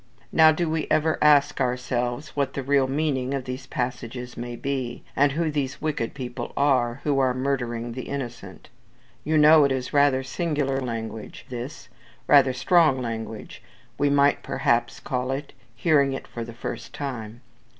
Now, 0.31 0.51
do 0.51 0.67
we 0.67 0.87
ever 0.89 1.19
ask 1.21 1.61
ourselves 1.61 2.29
what 2.29 2.53
the 2.55 2.63
real 2.63 2.87
meaning 2.87 3.35
of 3.35 3.43
these 3.45 3.67
passages 3.67 4.35
may 4.35 4.55
be, 4.55 5.03
and 5.15 5.33
who 5.33 5.51
these 5.51 5.79
wicked 5.79 6.15
people 6.15 6.53
are, 6.57 7.01
who 7.03 7.19
are 7.19 7.35
"murdering 7.35 7.91
the 7.91 8.09
innocent?" 8.09 8.69
You 9.23 9.37
know 9.37 9.63
it 9.63 9.71
is 9.71 9.93
rather 9.93 10.23
singular 10.23 10.79
language 10.81 11.45
this! 11.49 11.87
rather 12.25 12.51
strong 12.51 12.99
language, 12.99 13.61
we 13.99 14.09
might, 14.09 14.41
perhaps, 14.41 14.99
call 14.99 15.29
it 15.29 15.53
hearing 15.75 16.13
it 16.13 16.25
for 16.25 16.43
the 16.43 16.53
first 16.55 16.95
time. 16.95 17.41